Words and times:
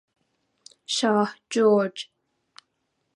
شاه 0.95 1.31
جرج 1.49 2.09